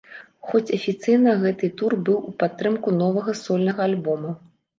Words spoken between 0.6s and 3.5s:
афіцыйна гэты тур быў у падтрымку новага